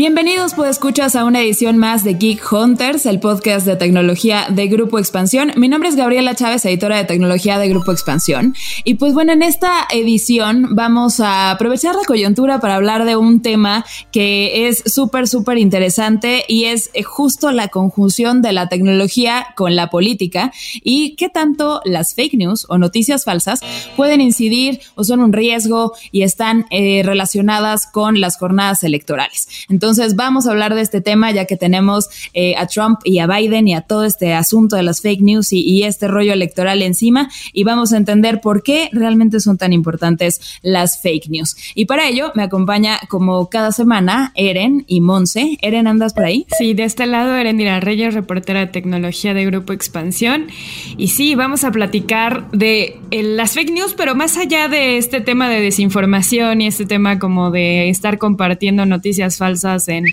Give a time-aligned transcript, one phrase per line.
[0.00, 4.66] Bienvenidos, pues escuchas a una edición más de Geek Hunters, el podcast de tecnología de
[4.66, 5.52] Grupo Expansión.
[5.56, 8.54] Mi nombre es Gabriela Chávez, editora de tecnología de Grupo Expansión.
[8.84, 13.42] Y pues bueno, en esta edición vamos a aprovechar la coyuntura para hablar de un
[13.42, 19.76] tema que es súper, súper interesante y es justo la conjunción de la tecnología con
[19.76, 20.50] la política
[20.82, 23.60] y qué tanto las fake news o noticias falsas
[23.96, 29.46] pueden incidir o son un riesgo y están eh, relacionadas con las jornadas electorales.
[29.68, 33.26] Entonces vamos a hablar de este tema ya que tenemos eh, a Trump y a
[33.26, 37.30] Biden y a todo este asunto de las fake news y, este rollo electoral encima
[37.54, 41.56] y vamos a entender por qué realmente son tan importantes las fake news.
[41.74, 45.58] Y para ello me acompaña como cada semana Eren y Monse.
[45.62, 46.46] Eren, ¿andas por ahí?
[46.58, 50.48] Sí, de este lado Eren Dira Reyes, reportera de tecnología de Grupo Expansión.
[50.96, 55.20] Y sí, vamos a platicar de eh, las fake news, pero más allá de este
[55.20, 60.04] tema de desinformación y este tema como de estar compartiendo noticias falsas en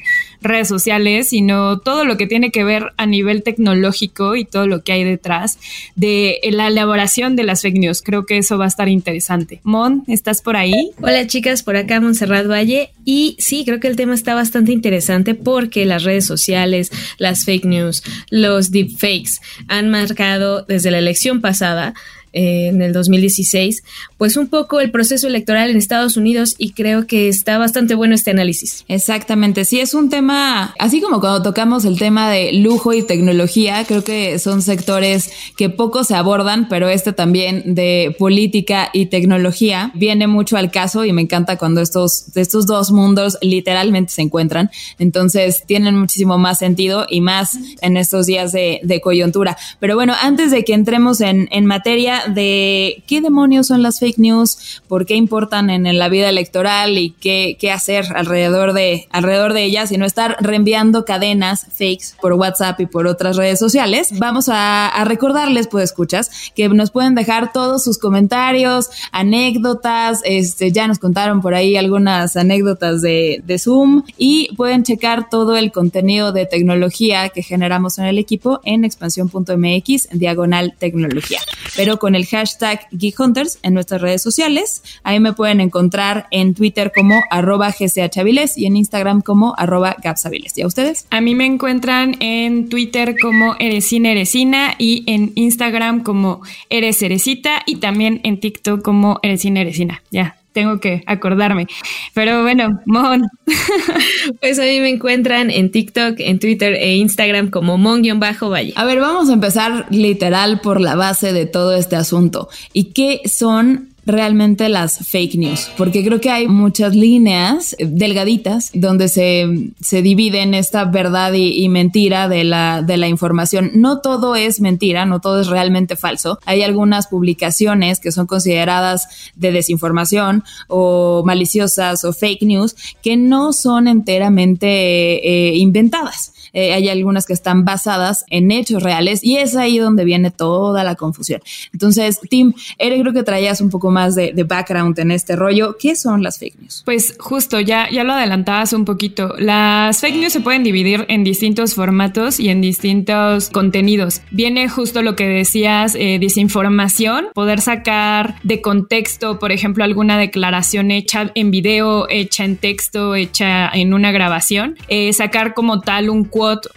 [0.41, 4.83] redes sociales, sino todo lo que tiene que ver a nivel tecnológico y todo lo
[4.83, 5.59] que hay detrás
[5.95, 8.01] de la elaboración de las fake news.
[8.01, 9.59] Creo que eso va a estar interesante.
[9.63, 10.91] Mon, ¿estás por ahí?
[11.01, 12.91] Hola chicas, por acá Montserrat Valle.
[13.05, 17.65] Y sí, creo que el tema está bastante interesante porque las redes sociales, las fake
[17.65, 21.93] news, los deepfakes han marcado desde la elección pasada
[22.33, 23.83] eh, en el 2016,
[24.17, 28.15] pues un poco el proceso electoral en Estados Unidos y creo que está bastante bueno
[28.15, 28.85] este análisis.
[28.87, 33.85] Exactamente, sí es un tema, así como cuando tocamos el tema de lujo y tecnología,
[33.85, 39.91] creo que son sectores que poco se abordan, pero este también de política y tecnología
[39.95, 44.69] viene mucho al caso y me encanta cuando estos, estos dos mundos literalmente se encuentran,
[44.99, 49.57] entonces tienen muchísimo más sentido y más en estos días de, de coyuntura.
[49.79, 54.17] Pero bueno, antes de que entremos en, en materia, de qué demonios son las fake
[54.17, 59.53] news, por qué importan en, la vida electoral y qué, qué, hacer alrededor de, alrededor
[59.53, 64.09] de ellas y no estar reenviando cadenas fakes por WhatsApp y por otras redes sociales.
[64.19, 70.87] Vamos a, recordarles, pues escuchas, que nos pueden dejar todos sus comentarios, anécdotas, este, ya
[70.87, 76.31] nos contaron por ahí algunas anécdotas de, de Zoom y pueden checar todo el contenido
[76.31, 81.39] de tecnología que generamos en el equipo en expansión.mx diagonal tecnología.
[81.75, 84.83] Pero con el hashtag Geek Hunters en nuestras redes sociales.
[85.03, 90.57] Ahí me pueden encontrar en Twitter como arroba gchaviles y en Instagram como arroba gapsaviles.
[90.57, 91.07] ¿Y a ustedes?
[91.09, 97.63] A mí me encuentran en Twitter como Eresina Eresina y en Instagram como Eres Eresita
[97.65, 100.03] y también en TikTok como Eresina Eresina.
[100.11, 101.67] Ya, tengo que acordarme.
[102.15, 103.27] Pero bueno, Mon.
[104.41, 108.73] pues a mí me encuentran en TikTok, en Twitter e Instagram como Mon-Valle.
[108.75, 112.49] A ver, vamos a empezar literal por la base de todo este asunto.
[112.73, 119.09] ¿Y qué son realmente las fake news, porque creo que hay muchas líneas delgaditas donde
[119.09, 123.71] se, se dividen esta verdad y, mentira de la, de la información.
[123.73, 126.39] No todo es mentira, no todo es realmente falso.
[126.45, 133.51] Hay algunas publicaciones que son consideradas de desinformación o maliciosas o fake news que no
[133.51, 136.33] son enteramente eh, inventadas.
[136.53, 140.83] Eh, hay algunas que están basadas en hechos reales y es ahí donde viene toda
[140.83, 141.41] la confusión.
[141.73, 145.75] Entonces, Tim, Eric, creo que traías un poco más de, background en este rollo.
[145.77, 146.81] ¿Qué son las fake news?
[146.85, 149.35] Pues justo, ya, ya lo adelantabas un poquito.
[149.37, 154.21] Las fake news se pueden dividir en distintos formatos y en distintos contenidos.
[154.31, 160.91] Viene justo lo que decías, eh, desinformación, poder sacar de contexto, por ejemplo, alguna declaración
[160.91, 166.27] hecha en video, hecha en texto, hecha en una grabación, eh, sacar como tal un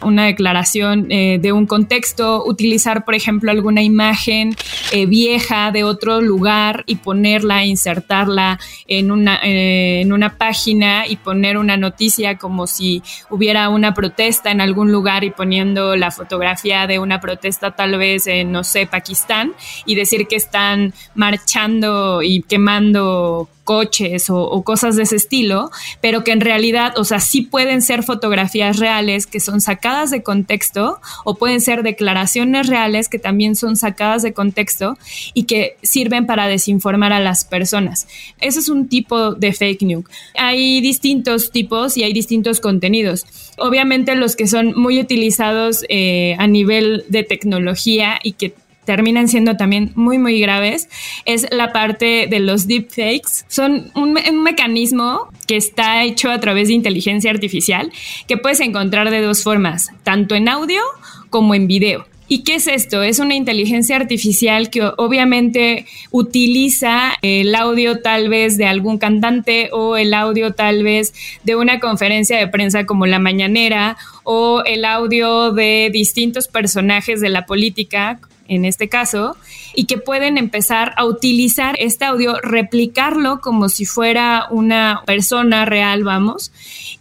[0.02, 4.54] una declaración eh, de un contexto, utilizar, por ejemplo, alguna imagen
[4.92, 11.17] eh, vieja de otro lugar y ponerla, insertarla en una, eh, en una página y
[11.17, 16.87] poner una noticia como si hubiera una protesta en algún lugar y poniendo la fotografía
[16.87, 19.55] de una protesta tal vez en, no sé, Pakistán
[19.87, 25.70] y decir que están marchando y quemando coches o, cosas de ese estilo,
[26.00, 30.25] pero que en realidad, o sea, sí pueden ser fotografías reales que son sacadas de
[30.25, 34.99] contexto o pueden ser declaraciones reales que también son sacadas de contexto
[35.35, 38.06] y que sirven para desinformar a las personas.
[38.41, 40.05] Ese es un tipo de fake news.
[40.37, 43.26] Hay distintos tipos y hay distintos contenidos.
[43.58, 48.55] Obviamente los que son muy utilizados eh, a nivel de tecnología y que
[48.85, 50.88] terminan siendo también muy, muy graves,
[51.25, 53.44] es la parte de los deepfakes.
[53.47, 57.93] Son un, un mecanismo que está hecho a través de inteligencia artificial
[58.26, 60.81] que puedes encontrar de dos formas, tanto en audio
[61.29, 62.10] como en video.
[62.32, 63.03] ¿Y qué es esto?
[63.03, 69.97] Es una inteligencia artificial que obviamente utiliza el audio tal vez de algún cantante o
[69.97, 71.12] el audio tal vez
[71.43, 77.31] de una conferencia de prensa como la mañanera o el audio de distintos personajes de
[77.31, 79.37] la política en este caso,
[79.75, 86.02] y que pueden empezar a utilizar este audio, replicarlo como si fuera una persona real,
[86.02, 86.52] vamos,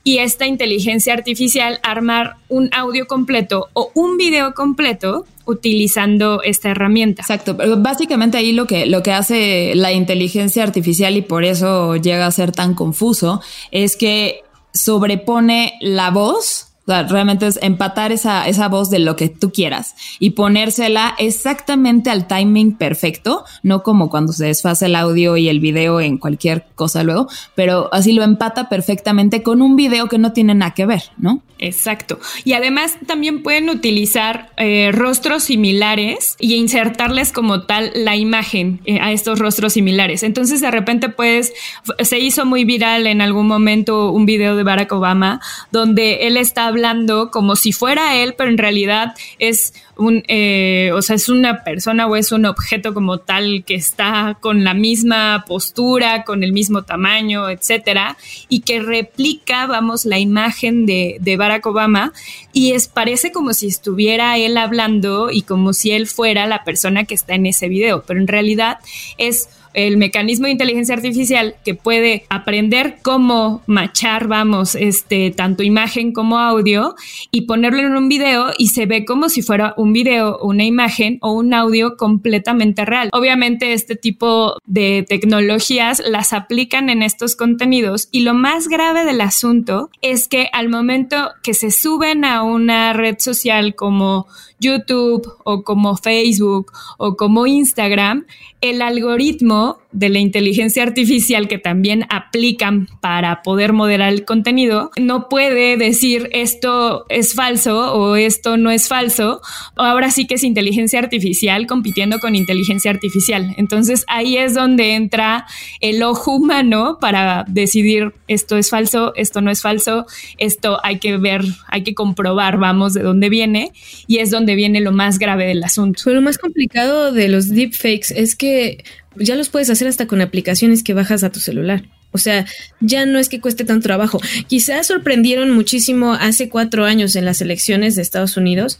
[0.03, 7.23] y esta inteligencia artificial armar un audio completo o un video completo utilizando esta herramienta.
[7.23, 11.95] Exacto, pero básicamente ahí lo que, lo que hace la inteligencia artificial y por eso
[11.95, 13.41] llega a ser tan confuso
[13.71, 16.68] es que sobrepone la voz
[17.07, 22.27] realmente es empatar esa, esa voz de lo que tú quieras y ponérsela exactamente al
[22.27, 27.03] timing perfecto, no como cuando se desfase el audio y el video en cualquier cosa
[27.03, 31.03] luego, pero así lo empata perfectamente con un video que no tiene nada que ver,
[31.17, 31.41] ¿no?
[31.59, 32.19] Exacto.
[32.45, 38.99] Y además también pueden utilizar eh, rostros similares y insertarles como tal la imagen eh,
[39.01, 40.23] a estos rostros similares.
[40.23, 41.53] Entonces de repente pues
[41.99, 45.41] se hizo muy viral en algún momento un video de Barack Obama
[45.71, 51.01] donde él está hablando como si fuera él, pero en realidad es un, eh, o
[51.01, 55.43] sea, es una persona o es un objeto como tal que está con la misma
[55.45, 58.15] postura, con el mismo tamaño, etcétera,
[58.47, 62.13] y que replica, vamos, la imagen de, de Barack Obama
[62.53, 67.03] y es, parece como si estuviera él hablando y como si él fuera la persona
[67.03, 68.77] que está en ese video, pero en realidad
[69.17, 76.11] es el mecanismo de inteligencia artificial que puede aprender cómo machar, vamos, este, tanto imagen
[76.11, 76.95] como audio
[77.31, 81.17] y ponerlo en un video y se ve como si fuera un video, una imagen
[81.21, 83.09] o un audio completamente real.
[83.13, 89.21] Obviamente este tipo de tecnologías las aplican en estos contenidos y lo más grave del
[89.21, 94.27] asunto es que al momento que se suben a una red social como
[94.59, 98.25] YouTube o como Facebook o como Instagram,
[98.61, 99.58] el algoritmo
[99.91, 106.29] de la inteligencia artificial que también aplican para poder moderar el contenido, no puede decir
[106.31, 109.41] esto es falso o esto no es falso.
[109.75, 113.55] Ahora sí que es inteligencia artificial compitiendo con inteligencia artificial.
[113.57, 115.47] Entonces ahí es donde entra
[115.81, 120.05] el ojo humano para decidir esto es falso, esto no es falso,
[120.37, 123.71] esto hay que ver, hay que comprobar, vamos, de dónde viene
[124.05, 126.11] y es donde viene lo más grave del asunto.
[126.11, 128.83] Lo más complicado de los deepfakes es que
[129.19, 131.83] ya los puedes hacer hasta con aplicaciones que bajas a tu celular.
[132.11, 132.45] O sea,
[132.79, 134.19] ya no es que cueste tanto trabajo.
[134.47, 138.79] Quizás sorprendieron muchísimo hace cuatro años en las elecciones de Estados Unidos,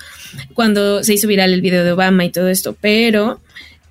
[0.56, 3.39] cuando se hizo viral el video de Obama y todo esto, pero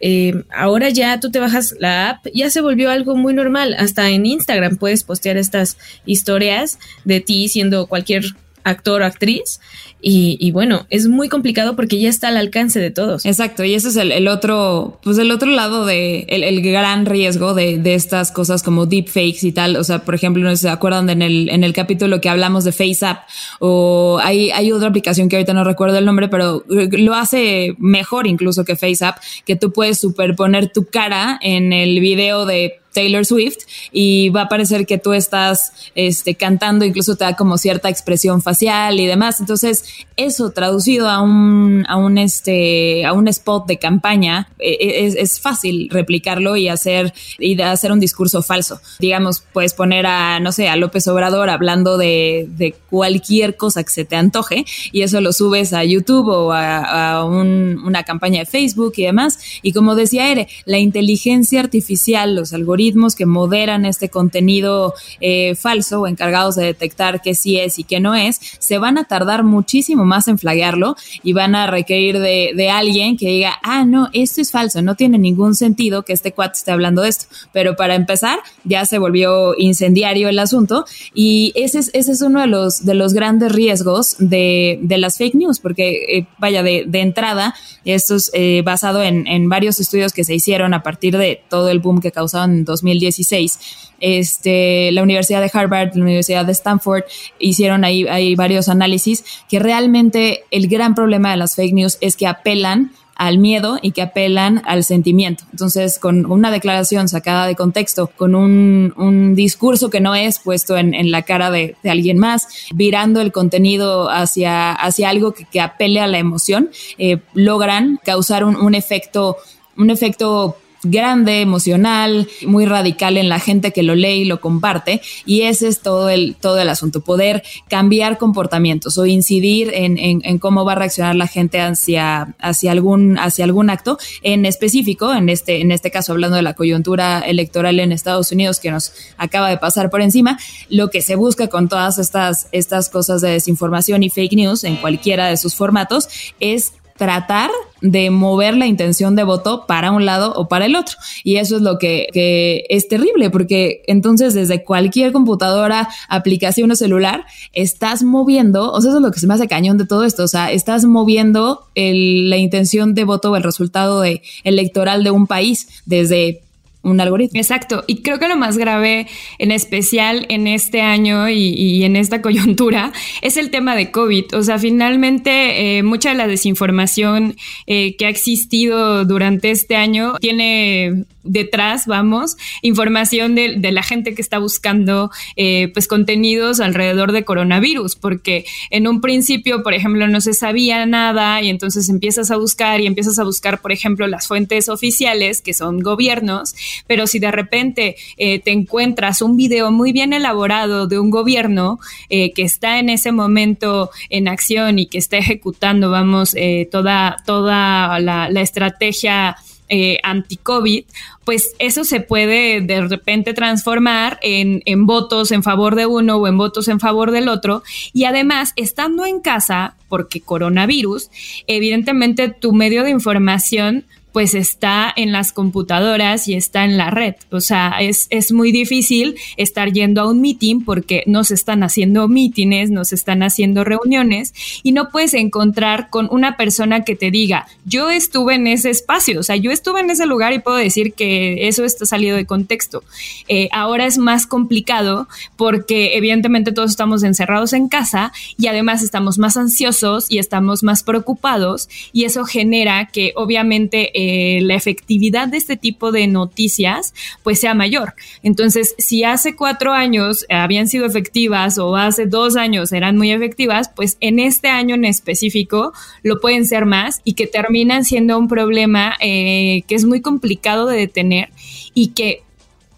[0.01, 3.75] eh, ahora ya tú te bajas la app, ya se volvió algo muy normal.
[3.79, 8.25] Hasta en Instagram puedes postear estas historias de ti siendo cualquier
[8.69, 9.61] actor o actriz
[10.01, 13.27] y, bueno, es muy complicado porque ya está al alcance de todos.
[13.27, 17.83] Exacto, y ese es el, otro, pues el otro lado de el, gran riesgo de,
[17.95, 19.77] estas cosas como deepfakes y tal.
[19.77, 22.73] O sea, por ejemplo, no se acuerdan en el, en el capítulo que hablamos de
[22.73, 23.23] FaceApp
[23.59, 28.29] o hay, hay otra aplicación que ahorita no recuerdo el nombre, pero lo hace mejor
[28.29, 33.59] incluso que FaceApp, que tú puedes superponer tu cara en el video de Taylor Swift
[33.93, 38.43] y va a parecer que tú estás este, cantando, incluso te da como cierta expresión
[38.43, 39.41] facial y demás.
[39.41, 39.85] Entonces,
[40.17, 45.15] eso traducido a un, a un, este, a un spot de campaña, e, e, es,
[45.15, 48.81] es, fácil replicarlo y hacer, y hacer un discurso falso.
[48.99, 53.91] Digamos, puedes poner a, no sé, a López Obrador hablando de, de cualquier cosa que
[53.91, 58.41] se te antoje y eso lo subes a YouTube o a, a un, una campaña
[58.41, 59.39] de Facebook y demás.
[59.63, 66.03] Y como decía Ere, la inteligencia artificial, los algoritmos que moderan este contenido eh, falso
[66.03, 69.45] o encargados de detectar qué sí es y qué no es, se van a tardar
[69.45, 74.09] muchísimo más en flaguearlo y van a requerir de, de, alguien que diga, ah, no,
[74.13, 77.27] esto es falso, no tiene ningún sentido que este cuate esté hablando de esto.
[77.53, 82.41] Pero para empezar, ya se volvió incendiario el asunto y ese es, ese es uno
[82.41, 86.85] de los, de los grandes riesgos de, de las fake news, porque eh, vaya, de,
[86.87, 87.55] de, entrada,
[87.85, 91.71] esto es eh, basado en, en varios estudios que se hicieron a partir de todo
[91.71, 93.59] el boom que causaron 2016
[94.01, 97.03] este, la Universidad de Harvard, la Universidad de Stanford
[97.39, 102.17] hicieron ahí, hay varios análisis que realmente el gran problema de las fake news es
[102.17, 105.43] que apelan al miedo y que apelan al sentimiento.
[105.51, 110.77] Entonces, con una declaración sacada de contexto, con un, un discurso que no es puesto
[110.77, 115.61] en, la cara de, de, alguien más, virando el contenido hacia, hacia algo que, que
[115.61, 119.37] apele a la emoción, eh, logran causar un, un efecto,
[119.77, 120.57] un efecto
[120.91, 125.01] grande, emocional, muy radical en la gente que lo lee y lo comparte.
[125.27, 130.39] Y ese es todo el, todo el asunto, poder cambiar comportamientos o incidir en, en,
[130.39, 135.29] cómo va a reaccionar la gente hacia, hacia, algún, hacia algún acto en específico, en
[135.29, 139.49] este, en este caso hablando de la coyuntura electoral en Estados Unidos que nos acaba
[139.49, 144.03] de pasar por encima, lo que se busca con todas estas, estas cosas de desinformación
[144.03, 146.09] y fake news en cualquiera de sus formatos
[146.41, 147.51] es tratar
[147.81, 150.97] de mover la intención de voto para un lado o para el otro.
[151.25, 156.77] Y eso es lo que, que, es terrible, porque entonces desde cualquier computadora, aplicación o
[156.77, 160.05] celular, estás moviendo, o sea, eso es lo que se me hace cañón de todo
[160.05, 165.05] esto, o sea, estás moviendo el, la intención de voto o el resultado de, electoral
[165.05, 166.43] de un país desde
[166.83, 167.41] un algoritmo.
[167.41, 167.85] Exacto.
[167.87, 169.07] Y creo que lo más grave,
[169.39, 172.93] en especial en este año y, y en esta coyuntura,
[173.23, 174.35] es el tema de COVID.
[174.35, 180.15] O sea, finalmente, eh, mucha de la desinformación eh, que ha existido durante este año
[180.21, 187.13] tiene detrás, vamos, información de, de la gente que está buscando eh, pues contenidos alrededor
[187.13, 192.31] de coronavirus, porque en un principio, por ejemplo, no se sabía nada y entonces empiezas
[192.31, 196.55] a buscar y empiezas a buscar, por ejemplo, las fuentes oficiales, que son gobiernos,
[196.87, 201.79] pero si de repente eh, te encuentras un video muy bien elaborado de un gobierno
[202.09, 207.17] eh, que está en ese momento en acción y que está ejecutando, vamos, eh, toda,
[207.27, 209.37] toda la, estrategia
[209.69, 210.85] eh, anti-COVID,
[211.25, 216.27] pues eso se puede de repente transformar en, en, votos en favor de uno o
[216.27, 217.63] en votos en favor del otro.
[217.93, 221.11] Y además, estando en casa, porque coronavirus,
[221.47, 223.85] evidentemente tu medio de información
[224.19, 227.15] pues está en las computadoras y está en la red.
[227.31, 231.63] O sea, es, es muy difícil estar yendo a un meeting porque no se están
[231.63, 234.35] haciendo mítines, no se están haciendo reuniones
[234.65, 239.21] y no puedes encontrar con una persona que te diga, yo estuve en ese espacio,
[239.21, 242.27] o sea, yo estuve en ese lugar y puedo decir que eso está salido de
[242.27, 242.83] contexto.
[243.29, 245.07] Eh, ahora es más complicado
[245.37, 250.83] porque evidentemente todos estamos encerrados en casa y además estamos más ansiosos y estamos más
[250.83, 256.95] preocupados y eso genera que obviamente eh, eh, la efectividad de este tipo de noticias
[257.23, 257.95] pues sea mayor.
[258.23, 263.71] Entonces, si hace cuatro años habían sido efectivas o hace dos años eran muy efectivas,
[263.75, 265.73] pues en este año en específico
[266.03, 270.67] lo pueden ser más y que terminan siendo un problema eh, que es muy complicado
[270.67, 271.31] de detener
[271.75, 272.23] y que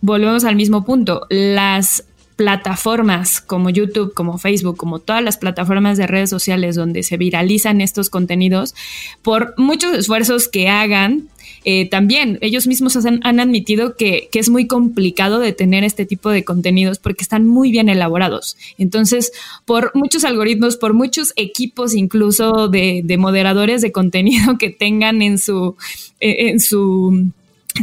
[0.01, 2.05] volvemos al mismo punto, las
[2.41, 7.83] plataformas como YouTube, como Facebook, como todas las plataformas de redes sociales donde se viralizan
[7.83, 8.75] estos contenidos,
[9.21, 11.29] por muchos esfuerzos que hagan,
[11.67, 16.43] eh, también ellos mismos han, admitido que, que, es muy complicado detener este tipo de
[16.43, 18.57] contenidos porque están muy bien elaborados.
[18.79, 19.33] Entonces,
[19.67, 25.37] por muchos algoritmos, por muchos equipos incluso de, de moderadores de contenido que tengan en
[25.37, 25.77] su,
[26.21, 27.33] en su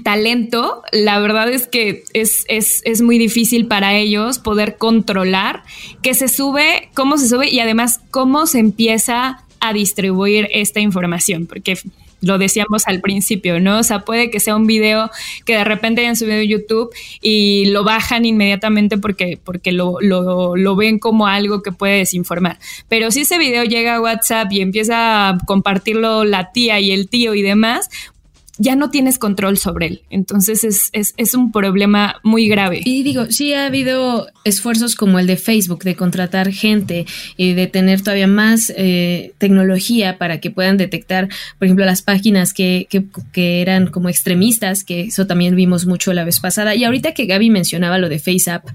[0.03, 5.63] talento, la verdad es que es, es, es, muy difícil para ellos poder controlar
[6.01, 11.48] qué se sube, cómo se sube y además cómo se empieza a distribuir esta información,
[11.48, 11.77] porque
[12.22, 13.79] lo decíamos al principio, ¿no?
[13.79, 15.12] O sea, puede que sea un video
[15.46, 16.89] que de repente hayan subido YouTube
[17.22, 22.58] y lo bajan inmediatamente porque, porque lo, lo, lo, ven como algo que puede desinformar.
[22.88, 27.08] Pero si ese video llega a WhatsApp y empieza a compartirlo la tía y el
[27.08, 27.89] tío y demás,
[28.57, 30.01] ya no tienes control sobre él.
[30.09, 32.81] Entonces es, es, es, un problema muy grave.
[32.83, 37.67] Y digo, sí ha habido esfuerzos como el de Facebook de contratar gente y de
[37.67, 41.27] tener todavía más eh, tecnología para que puedan detectar,
[41.59, 46.13] por ejemplo, las páginas que, que, que, eran como extremistas, que eso también vimos mucho
[46.13, 46.75] la vez pasada.
[46.75, 48.65] Y ahorita que Gaby mencionaba lo de FaceApp,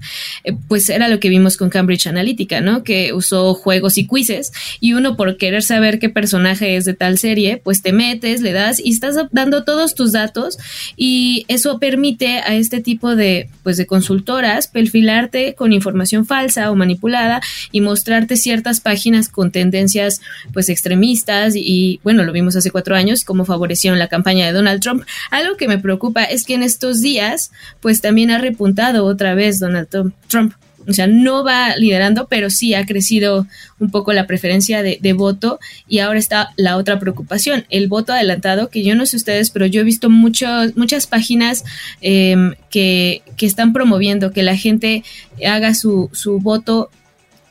[0.43, 2.83] eh, pues era lo que vimos con Cambridge Analytica, ¿no?
[2.83, 7.17] Que usó juegos y quizzes y uno por querer saber qué personaje es de tal
[7.17, 10.59] serie, pues te metes, le das y estás dando todo todos tus datos
[10.95, 16.75] y eso permite a este tipo de, pues, de consultoras perfilarte con información falsa o
[16.75, 20.21] manipulada y mostrarte ciertas páginas con tendencias
[20.53, 24.79] pues extremistas y bueno, lo vimos hace cuatro años como favorecieron la campaña de Donald
[24.79, 25.05] Trump.
[25.31, 27.49] Algo que me preocupa es que en estos días
[27.81, 29.87] pues también ha repuntado otra vez Donald
[30.27, 30.53] Trump
[30.87, 33.47] o sea, no va liderando, pero sí ha crecido
[33.79, 35.59] un poco la preferencia de, de, voto.
[35.87, 39.65] Y ahora está la otra preocupación, el voto adelantado, que yo no sé ustedes, pero
[39.65, 41.63] yo he visto muchos, muchas páginas
[42.01, 42.35] eh,
[42.69, 45.03] que, que, están promoviendo que la gente
[45.45, 46.89] haga su, su voto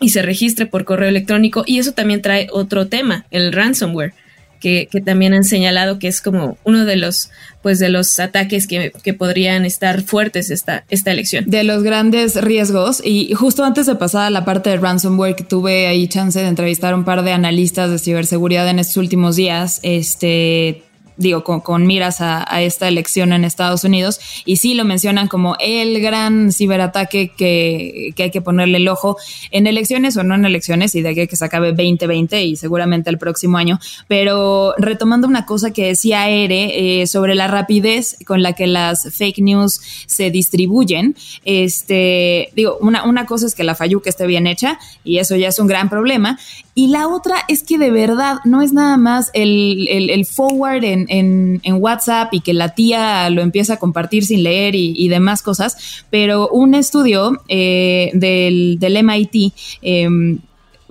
[0.00, 4.14] y se registre por correo electrónico y eso también trae otro tema, el ransomware
[4.62, 7.30] que, también han señalado que es como uno de los
[7.62, 11.44] pues de los ataques que, podrían estar fuertes esta, esta elección.
[11.46, 15.44] De los grandes riesgos, y justo antes de pasar a la parte de ransomware, que
[15.44, 19.36] tuve ahí chance de entrevistar a un par de analistas de ciberseguridad en estos últimos
[19.36, 20.82] días, este
[21.16, 26.00] digo, con, miras a, esta elección en Estados Unidos, y sí lo mencionan como el
[26.00, 29.16] gran ciberataque que, hay que ponerle el ojo
[29.50, 33.10] en elecciones o no en elecciones, y de aquí que se acabe 2020 y seguramente
[33.10, 33.78] el próximo año.
[34.08, 39.12] Pero retomando una cosa que decía Ere eh, sobre la rapidez con la que las
[39.14, 41.14] fake news se distribuyen,
[41.44, 45.48] este, digo, una, una cosa es que la que esté bien hecha, y eso ya
[45.48, 46.38] es un gran problema,
[46.74, 51.06] y la otra es que de verdad no es nada más el, el, forward en,
[51.08, 56.04] en, WhatsApp y que la tía lo empieza a compartir sin leer y, demás cosas,
[56.08, 59.52] pero un estudio eh, del, del MIT
[59.82, 60.08] eh,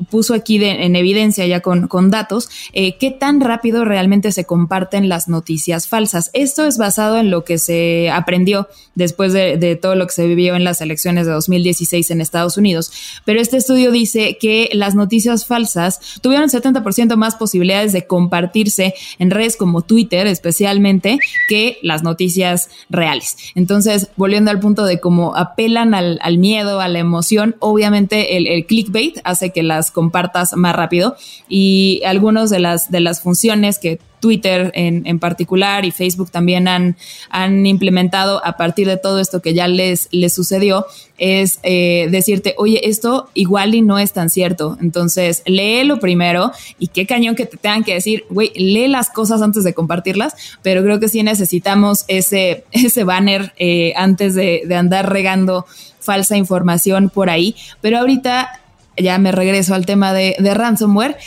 [0.10, 5.28] puso aquí en evidencia ya con, datos eh, qué tan rápido realmente se comparten las
[5.28, 6.30] noticias falsas.
[6.34, 10.56] Esto es basado en lo que se aprendió después de, todo lo que se vivió
[10.56, 12.92] en las elecciones de 2016 en Estados Unidos.
[13.26, 19.32] Pero este estudio dice que las noticias falsas tuvieron 70% más posibilidades de compartirse en
[19.32, 23.38] redes como Twitter especialmente que las noticias reales.
[23.56, 29.20] Entonces, volviendo al punto de cómo apelan al, miedo, a la emoción, obviamente el clickbait
[29.24, 31.16] hace que las compartas más rápido
[31.48, 36.70] y algunas de las, de las funciones que Twitter en, en, particular y Facebook también
[36.70, 36.96] han,
[37.30, 40.86] han implementado a partir de todo esto que ya les, les sucedió,
[41.18, 44.78] es eh, decirte, oye, esto igual y no es tan cierto.
[44.80, 49.42] Entonces, léelo primero y qué cañón que te tengan que decir, güey, lee las cosas
[49.42, 54.76] antes de compartirlas, pero creo que sí necesitamos ese, ese banner eh, antes de, de
[54.76, 55.66] andar regando
[56.00, 57.56] falsa información por ahí.
[57.82, 58.61] Pero ahorita
[59.02, 61.18] ya me regreso al tema de, ransomware,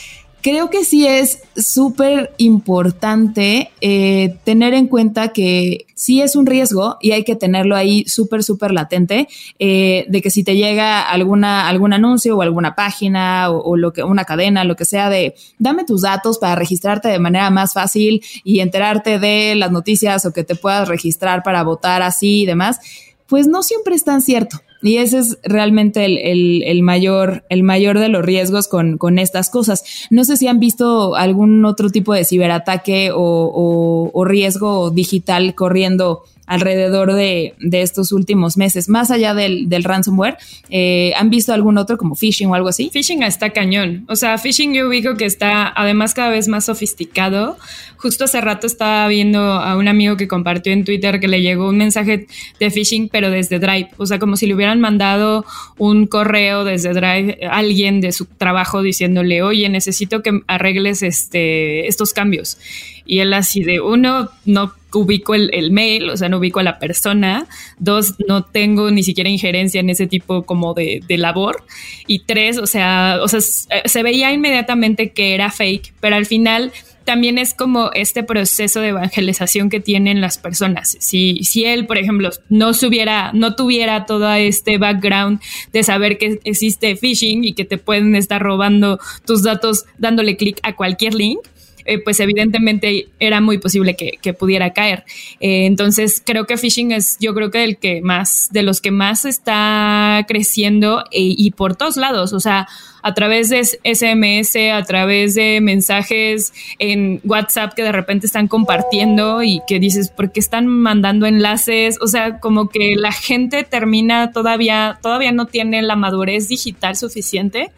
[0.43, 6.99] creo que sí es súper importante eh, tener en cuenta que sí es un riesgo
[7.01, 9.27] y hay que tenerlo ahí súper, súper latente,
[9.59, 14.03] eh, de que si te llega alguna, algún anuncio o alguna página o, lo que,
[14.03, 18.23] una cadena, lo que sea, de dame tus datos para registrarte de manera más fácil
[18.45, 22.81] y enterarte de las noticias o que te puedas registrar para votar así y demás,
[23.27, 24.61] pues no siempre es tan cierto.
[24.85, 29.83] Y ese es realmente el, mayor, el mayor de los riesgos con, con, estas cosas.
[30.11, 36.25] No sé si han visto algún otro tipo de ciberataque o, o riesgo digital corriendo
[36.47, 40.37] alrededor de, estos últimos meses, más allá del, ransomware.
[40.71, 42.91] Eh, ¿Han visto algún otro como phishing o algo así?
[42.93, 44.05] Phishing está cañón.
[44.09, 47.57] O sea, phishing yo ubico que está además cada vez más sofisticado.
[47.97, 51.69] Justo hace rato estaba viendo a un amigo que compartió en Twitter que le llegó
[51.69, 52.27] un mensaje
[52.61, 53.89] de phishing, pero desde Drive.
[53.97, 55.45] O sea, como si le hubieran mandado
[55.79, 61.87] un correo desde Drive a alguien de su trabajo diciéndole, oye, necesito que arregles este,
[61.89, 62.59] estos cambios.
[63.07, 66.79] Y él así de uno, no ubico el, mail, o sea, no ubico a la
[66.79, 67.47] persona.
[67.79, 71.65] Dos, no tengo ni siquiera injerencia en ese tipo como de, labor.
[72.07, 76.73] Y tres, o sea, o sea, se veía inmediatamente que era fake, pero al final
[77.05, 80.97] también es como este proceso de evangelización que tienen las personas.
[81.01, 85.41] Si, si él, por ejemplo, no subiera, no tuviera todo este background
[85.73, 90.59] de saber que existe phishing y que te pueden estar robando tus datos dándole clic
[90.63, 91.41] a cualquier link,
[91.85, 95.05] eh, pues evidentemente era muy posible que, pudiera caer.
[95.41, 98.91] Eh, entonces creo que phishing es yo creo que el que más, de los que
[98.91, 102.67] más está creciendo e, y por todos lados, o sea,
[103.03, 109.43] a través de SMS, a través de mensajes en WhatsApp que de repente están compartiendo
[109.43, 111.99] y que dices, ¿por qué están mandando enlaces?
[112.01, 117.71] O sea, como que la gente termina todavía, todavía no tiene la madurez digital suficiente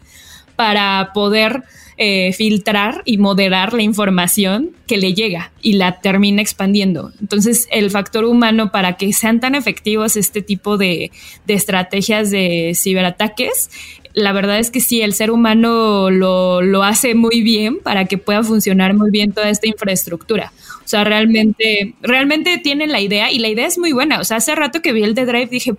[0.55, 1.63] para poder
[1.99, 7.11] eh, filtrar y moderar la información que le llega y la termina expandiendo.
[7.19, 11.11] Entonces, el factor humano para que sean tan efectivos este tipo de,
[11.47, 13.71] estrategias de ciberataques,
[14.13, 18.19] la verdad es que sí, el ser humano lo, lo, hace muy bien para que
[18.19, 20.53] pueda funcionar muy bien toda esta infraestructura.
[20.85, 24.19] O sea, realmente, realmente tienen la idea y la idea es muy buena.
[24.19, 25.73] O sea, hace rato que vi el de Drive dije,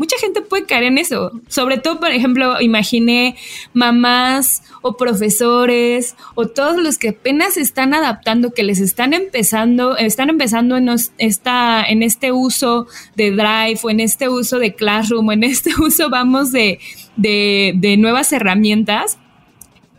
[0.00, 1.30] mucha gente puede caer en eso.
[1.48, 3.36] Sobre todo, por ejemplo, imaginé
[3.74, 10.30] mamás o profesores o todos los que apenas están adaptando, que les están empezando, están
[10.30, 15.32] empezando en, esta, en este uso de Drive o en este uso de Classroom o
[15.32, 16.80] en este uso, vamos, de,
[17.16, 19.18] de, de nuevas herramientas.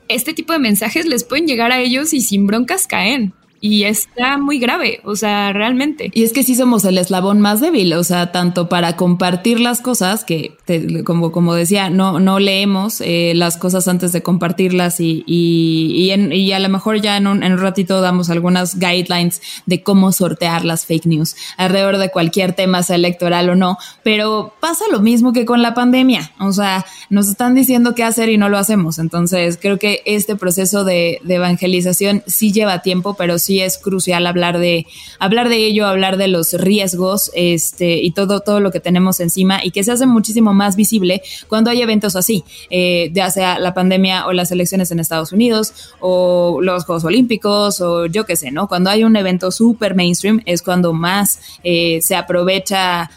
[0.07, 3.35] Este tipo de mensajes les pueden llegar a ellos y sin broncas caen.
[3.63, 6.09] Y está muy grave, o sea, realmente.
[6.15, 9.81] Y es que sí somos el eslabón más débil, o sea, tanto para compartir las
[9.81, 10.57] cosas, que
[11.05, 16.51] como, como decía, no, no leemos eh, las cosas antes de compartirlas y, y, y,
[16.51, 20.65] a lo mejor ya en un, en un ratito damos algunas guidelines de cómo sortear
[20.65, 25.33] las fake news alrededor de cualquier tema, sea electoral o no, pero pasa lo mismo
[25.33, 28.97] que con la pandemia, o sea, nos están diciendo qué hacer y no lo hacemos,
[28.97, 34.25] entonces creo que este proceso de, de evangelización sí lleva tiempo, pero sí es crucial
[34.25, 34.87] hablar de,
[35.19, 39.63] hablar de ello, hablar de los riesgos este, y todo, todo lo que tenemos encima
[39.63, 43.73] y que se hace muchísimo más visible cuando hay eventos así, eh, ya sea la
[43.73, 48.51] pandemia o las elecciones en Estados Unidos o los Juegos Olímpicos o yo qué sé,
[48.51, 48.67] ¿no?
[48.67, 53.09] Cuando hay un evento súper mainstream es cuando más eh, se aprovecha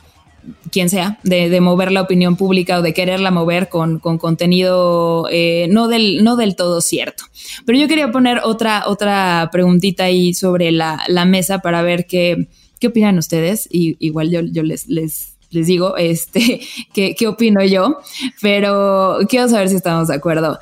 [0.71, 5.89] quien sea, de, mover la opinión pública o de quererla mover con, contenido eh, no,
[5.89, 7.25] del, no del todo cierto.
[7.65, 12.49] Pero yo quería poner otra, otra preguntita ahí sobre la, mesa para ver qué,
[12.81, 13.69] qué opinan ustedes.
[13.71, 16.61] Y igual yo, yo les, les, les digo este,
[16.93, 17.99] qué, qué opino yo,
[18.43, 20.59] pero quiero saber si estamos de acuerdo.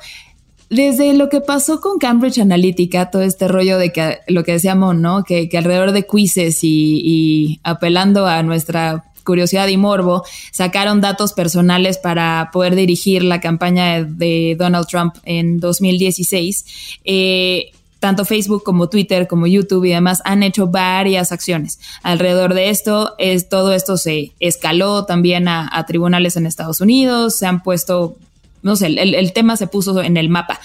[0.69, 4.95] Desde lo que pasó con Cambridge Analytica, todo este rollo de que lo que decíamos,
[4.95, 5.23] ¿no?
[5.23, 12.49] Que, alrededor de quizzes y apelando a nuestra curiosidad y morbo, sacaron datos personales para
[12.51, 16.65] poder dirigir la campaña de Donald Trump en 2016.
[17.05, 17.71] Eh,
[18.03, 23.15] tanto Facebook como Twitter como YouTube y demás han hecho varias acciones alrededor de esto.
[23.17, 28.17] Es, todo esto se escaló también a, tribunales en Estados Unidos, se han puesto,
[28.61, 30.59] no sé, el, tema se puso en el mapa.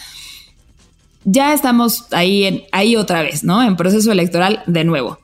[1.22, 3.62] Ya estamos ahí, en, ahí otra vez, ¿no?
[3.62, 5.18] En proceso electoral de nuevo.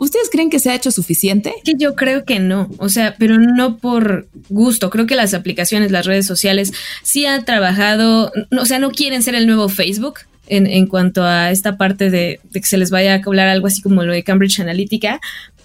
[0.00, 1.52] ¿Ustedes creen que se ha hecho suficiente?
[1.62, 4.88] Que yo creo que no, o sea, pero no por gusto.
[4.88, 9.34] Creo que las aplicaciones, las redes sociales, sí han trabajado, o sea, no quieren ser
[9.34, 10.20] el nuevo Facebook.
[10.52, 14.02] En, cuanto a esta parte de, que se les vaya a hablar algo así como
[14.02, 15.20] lo de Cambridge Analytica,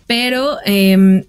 [0.05, 1.23] pero em,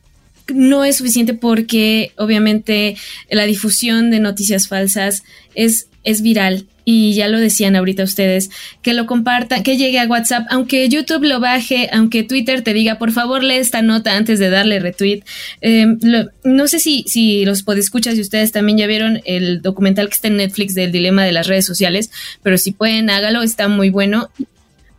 [0.53, 2.97] no es suficiente porque obviamente
[3.31, 5.23] la difusión de noticias falsas
[5.55, 8.49] es, es viral y ya lo decían ahorita ustedes,
[8.81, 12.97] que lo compartan, que llegue a WhatsApp, aunque YouTube lo baje, aunque Twitter te diga,
[12.97, 15.23] por favor lee esta nota antes de darle retweet.
[15.61, 15.99] Em,
[16.45, 20.29] no sé si, si los podescuchas y ustedes también ya vieron el documental que está
[20.29, 22.11] en Netflix del dilema de las redes sociales,
[22.45, 24.31] pero si pueden, hágalo, está muy bueno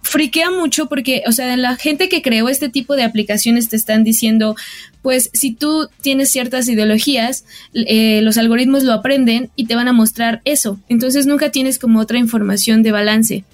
[0.07, 4.03] friquea mucho porque, o sea, la gente que creó este tipo de aplicaciones te están
[4.03, 4.55] diciendo,
[5.01, 9.93] pues si tú tienes ciertas ideologías, eh, los algoritmos lo aprenden y te van a
[9.93, 10.79] mostrar eso.
[10.89, 13.45] Entonces nunca tienes como otra información de balance.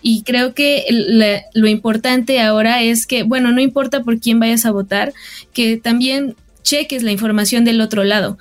[0.00, 0.84] Y creo que
[1.54, 5.12] lo importante ahora es que, bueno, no importa por quién vayas a votar,
[5.52, 8.38] que también cheques la información del otro lado.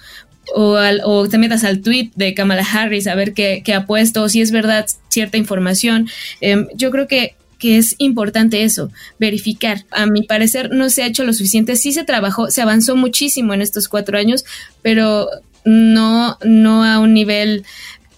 [0.56, 4.42] O, o, te metas al tweet de Kamala Harris a ver qué, ha puesto, si
[4.42, 6.08] es verdad cierta información.
[6.42, 9.86] Em, yo creo que que es importante eso, verificar.
[9.92, 13.54] A mi parecer no se ha hecho lo suficiente, sí se trabajó, se avanzó muchísimo
[13.54, 14.46] en estos cuatro años,
[14.82, 15.30] pero
[15.66, 17.66] no, no a un nivel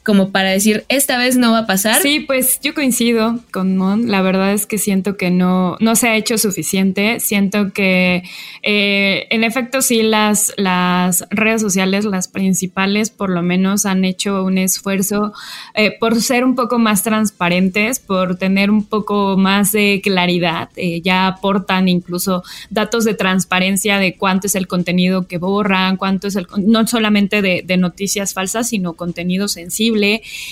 [0.09, 2.01] como para decir, esta vez no va a pasar.
[2.01, 4.09] Sí, pues yo coincido con Mon.
[4.09, 7.19] La verdad es que siento que no, no se ha hecho suficiente.
[7.19, 8.23] Siento que,
[8.63, 14.43] eh, en efecto, sí, las, las redes sociales, las principales, por lo menos han hecho
[14.43, 15.31] un esfuerzo
[15.75, 20.69] eh, por ser un poco más transparentes, por tener un poco más de claridad.
[20.75, 22.41] Eh, ya aportan incluso
[22.71, 27.43] datos de transparencia de cuánto es el contenido que borran, cuánto es el, no solamente
[27.43, 29.98] de, de noticias falsas, sino contenido sensible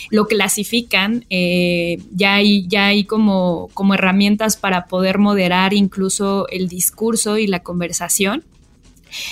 [0.09, 6.67] lo clasifican, eh, ya hay, ya hay como, como herramientas para poder moderar incluso el
[6.67, 8.43] discurso y la conversación.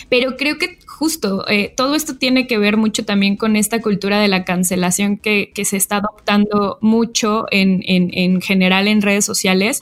[0.10, 4.18] Pero creo que justo eh, todo esto tiene que ver mucho también con esta cultura
[4.22, 9.82] de la cancelación que, se está adoptando mucho en, en, general en redes sociales.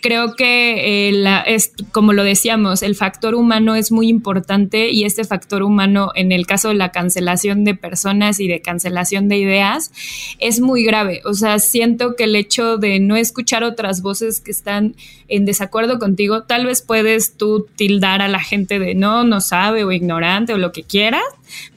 [0.00, 5.24] Creo que eh, es, como lo decíamos, el factor humano es muy importante y este
[5.24, 9.90] factor humano en el caso de la cancelación de personas y de cancelación de ideas
[10.38, 11.22] es muy grave.
[11.24, 14.94] O sea, siento que el hecho de no escuchar otras voces que están
[15.28, 19.84] en desacuerdo contigo, tal vez puedes tú tildar a la gente de no, no sabe
[19.84, 21.24] o ignorante o lo que quieras,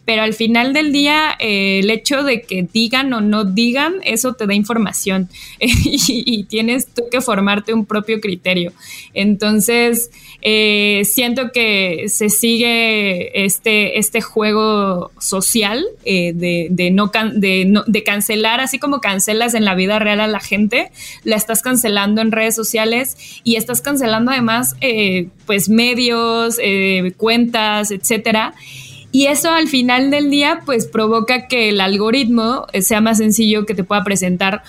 [0.10, 4.34] pero al final del día eh, el hecho de que digan o no digan, eso
[4.34, 5.30] te da información
[5.60, 8.74] y, tienes tú que formarte un propio criterio.
[9.14, 10.10] Entonces,
[10.42, 18.62] eh, siento que se sigue este, este juego social eh, de, no de, de cancelar,
[18.62, 20.90] así como cancelas en la vida real a la gente,
[21.24, 24.76] la estás cancelando en redes sociales y estás cancelando además
[25.46, 26.58] pues medios,
[27.18, 28.56] cuentas, etcétera.
[29.12, 33.74] Y eso al final del día pues provoca que el algoritmo sea más sencillo que
[33.74, 34.64] te pueda presentar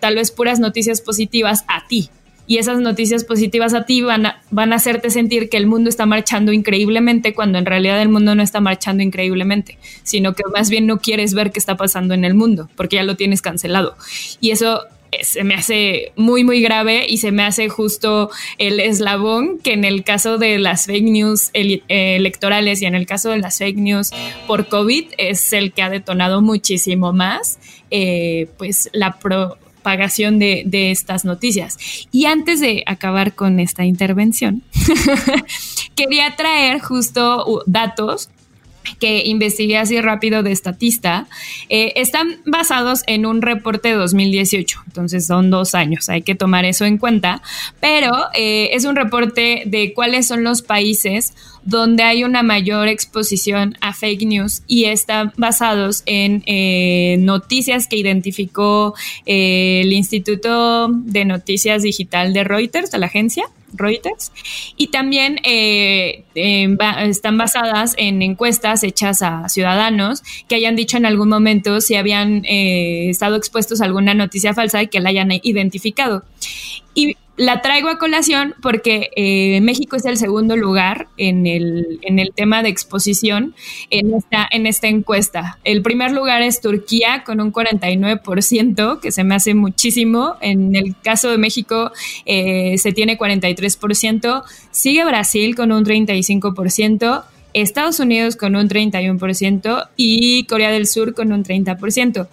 [0.00, 2.10] tal vez puras noticias positivas a ti,
[2.46, 5.88] y esas noticias positivas a ti van a, van a hacerte sentir que el mundo
[5.88, 10.68] está marchando increíblemente cuando en realidad el mundo no está marchando increíblemente, sino que más
[10.68, 13.94] bien no quieres ver qué está pasando en el mundo porque ya lo tienes cancelado.
[14.40, 14.82] Y eso
[15.22, 19.84] se me hace muy, muy grave y se me hace justo el eslabón que en
[19.84, 24.10] el caso de las fake news electorales y en el caso de las fake news
[24.46, 27.58] por COVID es el que ha detonado muchísimo más
[27.90, 31.76] eh, pues la propagación de, de, estas noticias.
[32.10, 34.62] Y antes de acabar con esta intervención,
[35.94, 38.30] quería traer justo datos
[38.98, 41.26] que investigué así rápido de Estatista,
[41.68, 46.64] eh, están basados en un reporte de 2018, entonces son dos años, hay que tomar
[46.64, 47.42] eso en cuenta,
[47.80, 51.34] pero eh, es un reporte de cuáles son los países
[51.64, 57.96] donde hay una mayor exposición a fake news y están basados en eh, noticias que
[57.96, 58.94] identificó
[59.26, 63.44] el Instituto de Noticias Digital de Reuters, de la agencia.
[63.74, 64.32] Reuters,
[64.76, 71.28] y también eh, están basadas en encuestas hechas a ciudadanos que hayan dicho en algún
[71.28, 76.24] momento si habían eh, estado expuestos a alguna noticia falsa y que la hayan identificado.
[76.94, 82.18] Y la traigo a colación porque eh, México es el segundo lugar en el, en
[82.18, 83.54] el tema de exposición
[83.90, 85.58] en esta, en esta encuesta.
[85.64, 90.36] El primer lugar es Turquía con un 49%, que se me hace muchísimo.
[90.40, 91.92] En el caso de México
[92.26, 94.42] eh, se tiene 43%.
[94.70, 97.24] Sigue Brasil con un 35%.
[97.54, 102.28] Estados Unidos con un 31% y Corea del Sur con un 30%.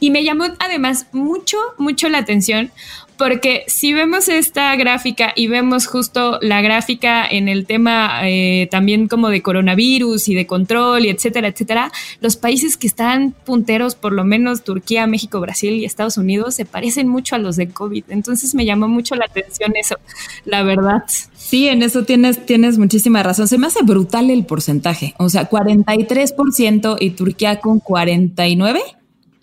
[0.00, 2.70] Y me llamó además mucho, mucho la atención
[3.16, 9.08] porque si vemos esta gráfica y vemos justo la gráfica en el tema eh, también
[9.08, 14.12] como de coronavirus y de control y etcétera, etcétera, los países que están punteros, por
[14.12, 18.04] lo menos Turquía, México, Brasil y Estados Unidos, se parecen mucho a los de COVID.
[18.08, 19.96] Entonces me llamó mucho la atención eso,
[20.44, 21.04] la verdad.
[21.34, 23.48] Sí, en eso tienes, tienes muchísima razón.
[23.48, 25.14] Se me hace brutal el porcentaje.
[25.18, 28.80] O sea, 43% y Turquía con 49%.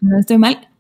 [0.02, 0.71] No estoy mal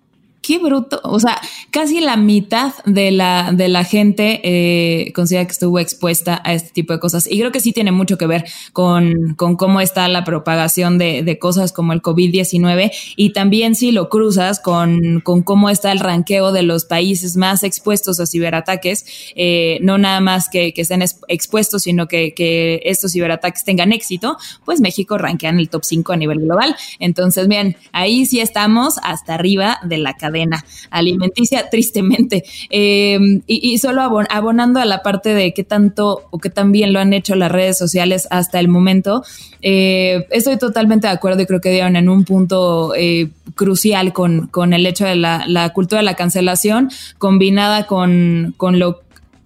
[0.41, 5.51] qué bruto, o sea, casi la mitad de la, de la gente eh, considera que
[5.51, 7.27] estuvo expuesta a este tipo de cosas.
[7.29, 11.21] Y creo que sí tiene mucho que ver con, con cómo está la propagación de,
[11.21, 15.99] de cosas como el COVID-19 y también si lo cruzas con, con, cómo está el
[15.99, 21.03] ranqueo de los países más expuestos a ciberataques, eh, no nada más que, que estén
[21.27, 26.13] expuestos, sino que, que, estos ciberataques tengan éxito, pues México rankea en el top 5
[26.13, 26.75] a nivel global.
[26.99, 32.43] Entonces, bien, ahí sí estamos hasta arriba de la cadena cadena alimenticia, tristemente.
[32.69, 36.99] Em, y, solo abonando a la parte de qué tanto o qué tan bien lo
[36.99, 39.23] han hecho las redes sociales hasta el momento,
[39.61, 44.47] eh, estoy totalmente de acuerdo y creo que dieron en un punto eh, crucial con,
[44.47, 49.01] con, el hecho de la, la, cultura de la cancelación combinada con, con lo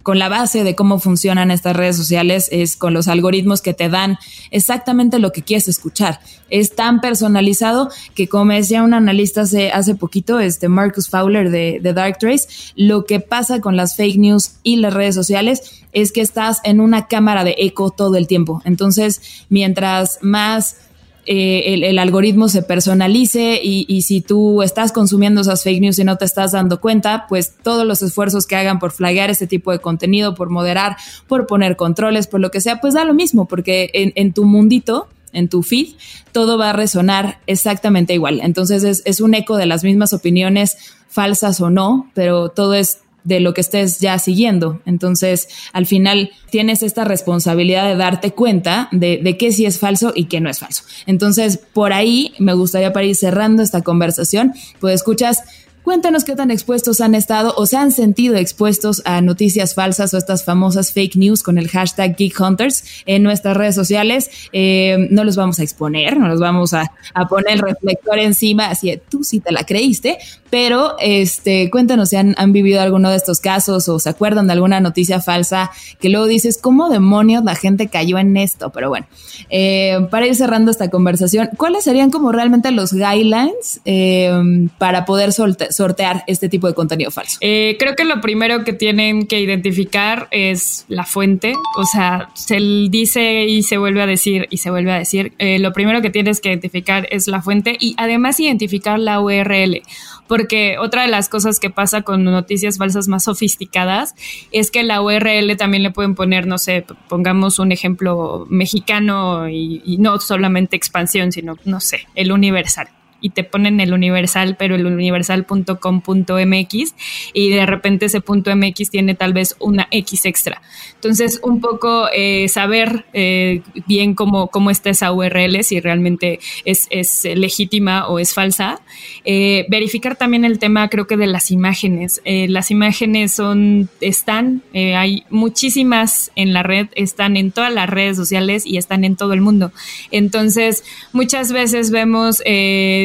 [0.06, 3.88] con la base de cómo funcionan estas redes sociales es con los algoritmos que te
[3.88, 4.20] dan
[4.52, 6.20] exactamente lo que quieres escuchar.
[6.48, 11.80] Es tan personalizado que como decía un analista hace, hace poquito, este Marcus Fowler de,
[11.82, 16.12] de Dark Trace, lo que pasa con las fake news y las redes sociales es
[16.12, 18.62] que estás en una cámara de eco todo el tiempo.
[18.64, 20.76] Entonces, mientras más
[21.26, 26.16] eh, el, algoritmo se personalice y, si tú estás consumiendo esas fake news y no
[26.16, 29.80] te estás dando cuenta, pues todos los esfuerzos que hagan por flaggear este tipo de
[29.80, 33.90] contenido, por moderar, por poner controles, por lo que sea, pues da lo mismo, porque
[33.92, 35.88] en, en tu mundito en tu feed,
[36.32, 38.40] todo va a resonar exactamente igual.
[38.42, 43.00] Entonces es, es, un eco de las mismas opiniones, falsas o no, pero todo es
[43.26, 44.80] de lo que estés ya siguiendo.
[44.86, 50.12] Entonces, al final tienes esta responsabilidad de darte cuenta de, de qué sí es falso
[50.14, 50.84] y qué no es falso.
[51.06, 55.42] Entonces, por ahí me gustaría para ir cerrando esta conversación, pues escuchas
[55.86, 60.18] Cuéntanos qué tan expuestos han estado o se han sentido expuestos a noticias falsas o
[60.18, 64.28] estas famosas fake news con el hashtag Geek Hunters en nuestras redes sociales.
[64.52, 66.90] Eh, no los vamos a exponer, no los vamos a,
[67.30, 70.18] poner el reflector encima, así tú sí te la creíste,
[70.50, 74.54] pero este, cuéntanos si han, han, vivido alguno de estos casos o se acuerdan de
[74.54, 75.70] alguna noticia falsa
[76.00, 78.70] que luego dices, ¿cómo demonios la gente cayó en esto?
[78.70, 79.06] Pero bueno,
[79.50, 85.32] eh, para ir cerrando esta conversación, ¿cuáles serían como realmente los guidelines eh, para poder
[85.32, 85.75] soltar?
[85.76, 87.38] Sortear este tipo de contenido falso?
[87.40, 91.54] Eh, creo que lo primero que tienen que identificar es la fuente.
[91.76, 95.32] O sea, se dice y se vuelve a decir y se vuelve a decir.
[95.38, 99.82] Eh, lo primero que tienes que identificar es la fuente y además identificar la URL.
[100.26, 104.14] Porque otra de las cosas que pasa con noticias falsas más sofisticadas
[104.50, 109.82] es que la URL también le pueden poner, no sé, pongamos un ejemplo mexicano y,
[109.84, 112.88] y no solamente expansión, sino, no sé, el universal
[113.20, 116.94] y te ponen el universal, pero el universal.com.mx
[117.32, 120.62] y de repente ese punto MX tiene tal vez una X extra.
[120.94, 126.88] Entonces, un poco eh, saber eh, bien cómo, cómo está esa URL, si realmente es,
[127.24, 128.80] legítima o es falsa.
[129.24, 132.20] Eh, verificar también el tema, creo que de las imágenes.
[132.24, 138.66] las imágenes son, están, hay muchísimas en la red, están en todas las redes sociales
[138.66, 139.72] y están en todo el mundo.
[140.10, 142.42] Entonces, muchas veces vemos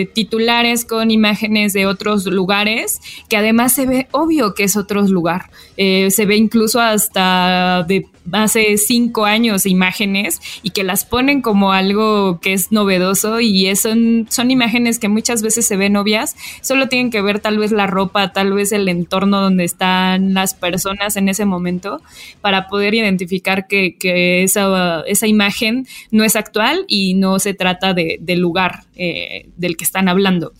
[0.05, 5.49] titulares con imágenes de otros lugares, que además se ve obvio que es otro lugar.
[5.77, 11.71] Eh, se ve incluso hasta de hace cinco años imágenes y que las ponen como
[11.71, 16.87] algo que es novedoso y son, son imágenes que muchas veces se ven obvias, solo
[16.87, 21.15] tienen que ver tal vez la ropa, tal vez el entorno donde están las personas
[21.17, 22.01] en ese momento
[22.41, 23.95] para poder identificar que,
[24.43, 29.77] esa, esa, imagen no es actual y no se trata de, del lugar eh, del
[29.77, 30.53] que están hablando.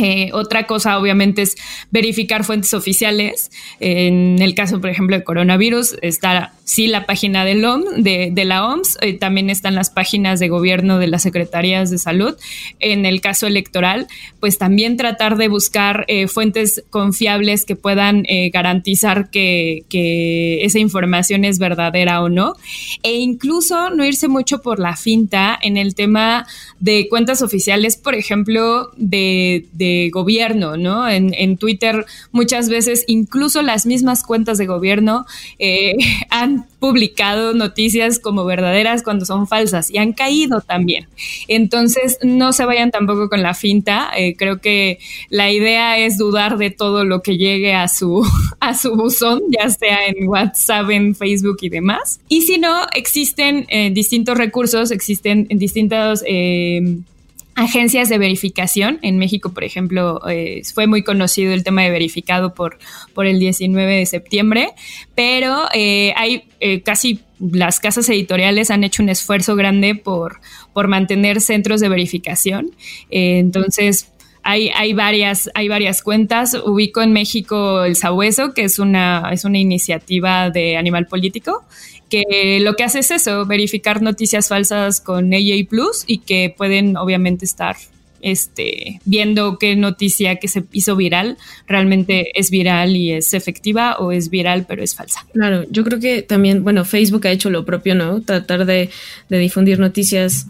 [0.00, 1.56] Eh, otra cosa, obviamente, es
[1.90, 3.50] verificar fuentes oficiales.
[3.80, 7.58] En el caso, por ejemplo, de coronavirus, está sí la página del
[7.96, 12.36] de, la OMS, eh, también están las páginas de gobierno de las secretarías de salud.
[12.78, 14.06] En el caso electoral,
[14.38, 21.44] pues también tratar de buscar eh, fuentes confiables que puedan garantizar que, que, esa información
[21.44, 22.54] es verdadera o no.
[23.02, 26.46] E incluso no irse mucho por la finta en el tema
[26.80, 29.38] de cuentas oficiales, por ejemplo, de
[29.72, 31.08] de gobierno, ¿no?
[31.08, 35.24] En, Twitter muchas veces incluso las mismas cuentas de gobierno
[35.58, 35.96] eh,
[36.78, 41.08] publicado noticias como verdaderas cuando son falsas y han caído también.
[41.48, 44.10] Entonces, no se vayan tampoco con la finta.
[44.16, 44.98] Eh, creo que
[45.30, 48.26] la idea es dudar de todo lo que llegue a su,
[48.60, 52.20] a su buzón, ya sea en WhatsApp, en Facebook y demás.
[52.28, 56.22] Y si no, existen eh, distintos recursos, existen distintos
[57.58, 58.98] agencias de verificación.
[59.02, 62.78] En México, por ejemplo, eh, fue muy conocido el tema de verificado por,
[63.14, 64.70] por el 19 de septiembre,
[65.16, 70.40] pero eh, hay eh, casi las casas editoriales han hecho un esfuerzo grande por,
[70.72, 72.70] por mantener centros de verificación.
[73.10, 76.54] entonces, hay, hay, varias, hay varias cuentas.
[76.54, 81.64] Ubico en México el Sabueso, que es una, es una iniciativa de animal político
[82.08, 86.96] que lo que hace es eso, verificar noticias falsas con AJ Plus y que pueden
[86.96, 87.76] obviamente estar
[88.20, 94.12] este, viendo qué noticia que se hizo viral realmente es viral y es efectiva o
[94.12, 95.26] es viral pero es falsa.
[95.32, 98.20] Claro, yo creo que también, bueno, Facebook ha hecho lo propio, ¿no?
[98.20, 98.90] Tratar de,
[99.28, 100.46] de difundir noticias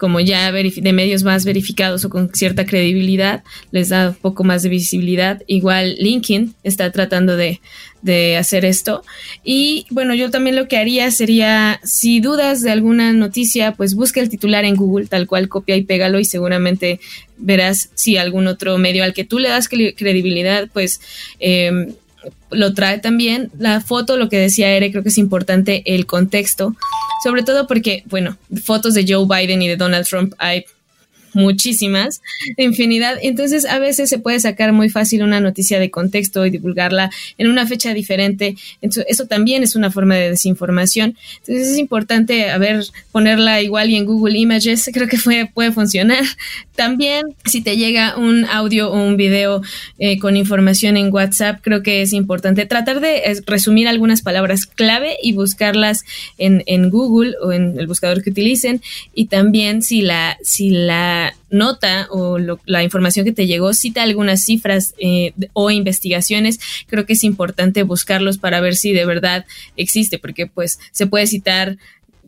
[0.00, 4.62] como ya de medios más verificados o con cierta credibilidad, les da un poco más
[4.62, 5.42] de visibilidad.
[5.46, 7.60] Igual LinkedIn está tratando de,
[8.00, 9.04] de hacer esto.
[9.44, 14.20] Y bueno, yo también lo que haría sería, si dudas de alguna noticia, pues busca
[14.20, 16.98] el titular en Google, tal cual copia y pégalo y seguramente
[17.36, 21.02] verás si algún otro medio al que tú le das credibilidad, pues
[21.40, 21.92] eh,
[22.50, 23.50] lo trae también.
[23.58, 26.74] La foto, lo que decía Ere, creo que es importante el contexto,
[27.24, 30.64] sobre todo porque, bueno, fotos de Joe Biden y de Donald Trump hay
[31.32, 32.22] muchísimas,
[32.56, 33.18] infinidad.
[33.22, 37.48] Entonces, a veces se puede sacar muy fácil una noticia de contexto y divulgarla en
[37.48, 38.56] una fecha diferente.
[38.80, 41.16] Entonces, eso también es una forma de desinformación.
[41.40, 42.46] Entonces, es importante,
[43.12, 45.18] ponerla igual y en Google Images, creo que
[45.52, 46.24] puede funcionar.
[46.74, 49.60] También, si te llega un audio o un video
[49.98, 55.16] eh, con información en WhatsApp, creo que es importante tratar de resumir algunas palabras clave
[55.22, 56.04] y buscarlas
[56.38, 58.80] en, en Google o en el buscador que utilicen.
[59.14, 61.19] Y también, si la, si la
[61.50, 67.14] nota o la información que te llegó cita algunas cifras eh, o investigaciones, creo que
[67.14, 71.76] es importante buscarlos para ver si de verdad existe, porque pues se puede citar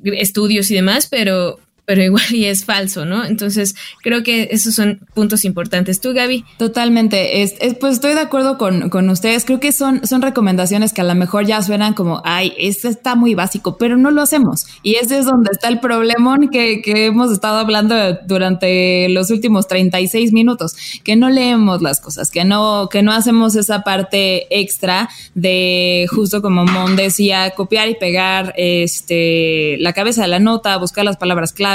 [0.05, 3.25] estudios y demás, pero pero igual y es falso, ¿no?
[3.25, 6.01] Entonces, creo que esos son puntos importantes.
[6.01, 6.45] ¿Tú, Gaby?
[6.59, 7.43] Totalmente.
[7.43, 9.45] Es, pues estoy de acuerdo con, con, ustedes.
[9.45, 13.15] Creo que son, son recomendaciones que a lo mejor ya suenan como, ay, esto está
[13.15, 14.67] muy básico, pero no lo hacemos.
[14.83, 17.95] Y ese es donde está el problemón que, que hemos estado hablando
[18.27, 23.57] durante los últimos 36 minutos, que no leemos las cosas, que no, que no hacemos
[23.57, 30.29] esa parte extra de, justo como Mon decía, copiar y pegar este, la cabeza de
[30.29, 31.72] la nota, buscar las palabras clave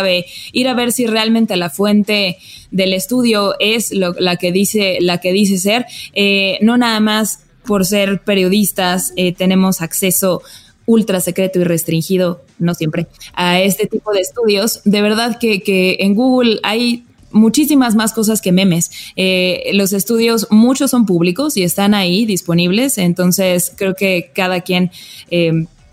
[0.52, 2.38] ir a ver si realmente la fuente
[2.72, 7.86] del estudio es la que dice, la que dice ser, eh, no nada más por
[7.86, 10.42] ser periodistas eh, tenemos acceso
[10.86, 14.82] ultra secreto y restringido, no siempre, a este tipo de estudios.
[14.86, 18.90] De verdad que, en Google hay muchísimas más cosas que memes.
[19.18, 24.92] Eh, los estudios, muchos son públicos y están ahí disponibles, entonces creo que cada quien,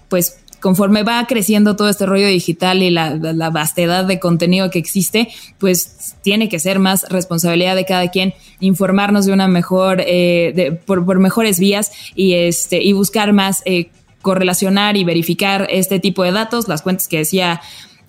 [0.09, 4.79] pues, conforme va creciendo todo este rollo digital y la, la, vastedad de contenido que
[4.79, 5.29] existe,
[5.59, 11.05] pues tiene que ser más responsabilidad de cada quien informarnos de una mejor, eh, por,
[11.05, 13.91] por, mejores vías y, este, y buscar más eh,
[14.23, 17.61] correlacionar y verificar este tipo de datos, las cuentas que decía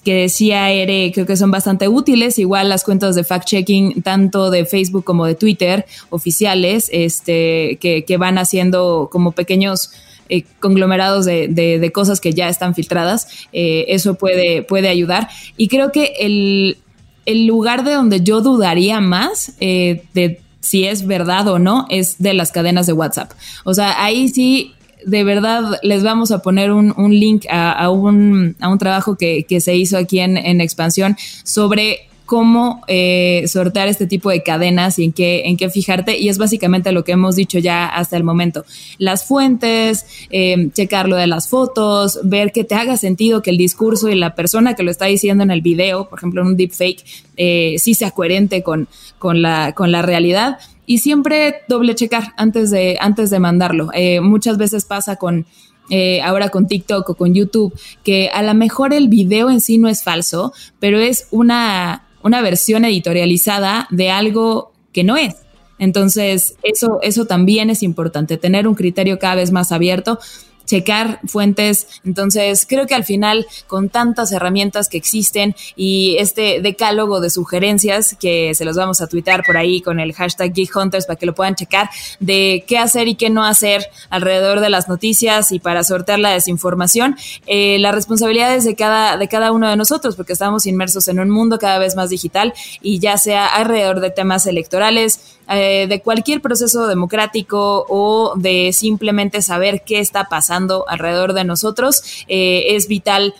[0.05, 2.37] que decía Ere, creo que son bastante útiles.
[2.37, 8.17] Igual las cuentas de fact-checking, tanto de Facebook como de Twitter, oficiales, este, que, que
[8.17, 9.89] van haciendo como pequeños
[10.29, 13.27] eh, conglomerados de, de, cosas que ya están filtradas.
[13.53, 15.29] Eh, eso puede, puede ayudar.
[15.57, 16.77] Y creo que el,
[17.25, 22.17] el lugar de donde yo dudaría más eh, de si es verdad o no es
[22.17, 23.31] de las cadenas de WhatsApp.
[23.65, 24.73] O sea, ahí sí
[25.05, 29.75] de verdad les vamos a poner un, link a, un, a, un, trabajo que, se
[29.75, 35.13] hizo aquí en, en Expansión sobre cómo eh, sortear este tipo de cadenas y en
[35.13, 36.17] qué, en qué fijarte.
[36.17, 38.65] Y es básicamente lo que hemos dicho ya hasta el momento.
[38.97, 43.57] Las fuentes, eh, checar lo de las fotos, ver que te haga sentido que el
[43.57, 46.57] discurso y la persona que lo está diciendo en el video, por ejemplo en un
[46.57, 47.03] deepfake,
[47.37, 48.87] eh, sí sea coherente con,
[49.19, 53.89] con, la, con la realidad y siempre doble checar antes de, antes de mandarlo.
[53.93, 55.45] Eh, muchas veces pasa con,
[55.89, 57.73] eh, ahora con TikTok o con YouTube,
[58.03, 62.41] que a lo mejor el video en sí no es falso, pero es una, una
[62.41, 65.35] versión editorializada de algo que no es.
[65.77, 70.17] Entonces, eso, eso también es importante, tener un criterio cada vez más abierto
[70.65, 71.87] checar fuentes.
[72.03, 78.15] Entonces, creo que al final, con tantas herramientas que existen y este decálogo de sugerencias
[78.19, 81.25] que se los vamos a tuitar por ahí con el hashtag Geek Hunters para que
[81.25, 81.89] lo puedan checar
[82.19, 86.31] de qué hacer y qué no hacer alrededor de las noticias y para sortear la
[86.31, 87.15] desinformación,
[87.47, 91.19] eh, la responsabilidad es de cada, de cada uno de nosotros, porque estamos inmersos en
[91.19, 96.01] un mundo cada vez más digital y ya sea alrededor de temas electorales, eh, de
[96.01, 100.54] cualquier proceso democrático o de simplemente saber qué está pasando
[100.87, 103.33] alrededor de nosotros, eh, es vital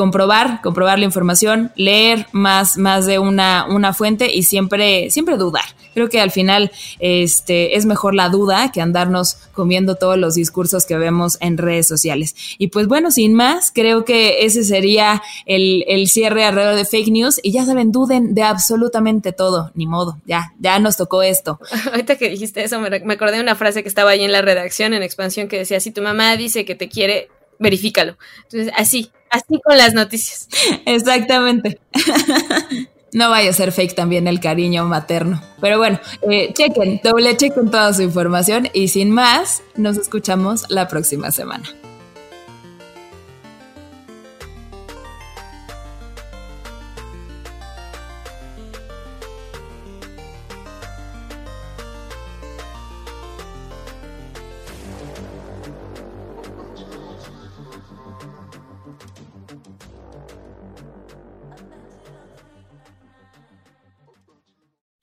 [0.00, 5.66] comprobar, comprobar la información, leer más, más de una, una fuente y siempre, siempre dudar.
[5.92, 10.86] Creo que al final este, es mejor la duda que andarnos comiendo todos los discursos
[10.86, 12.34] que vemos en redes sociales.
[12.56, 17.08] Y pues bueno, sin más, creo que ese sería el, el cierre alrededor de fake
[17.08, 17.38] news.
[17.42, 19.70] Y ya saben, duden de absolutamente todo.
[19.74, 21.60] Ni modo, ya, ya nos tocó esto.
[21.92, 24.40] Ahorita que dijiste eso, me, me acordé de una frase que estaba ahí en la
[24.40, 27.28] redacción en expansión que decía, si tu mamá dice que te quiere,
[27.58, 28.16] verifícalo.
[28.44, 30.48] Entonces, así, así con las noticias.
[30.86, 31.78] Exactamente.
[33.12, 35.42] no vaya a ser fake también el cariño materno.
[35.60, 36.00] Pero bueno,
[36.30, 41.64] eh, chequen, doble chequen toda su información y sin más, nos escuchamos la próxima semana.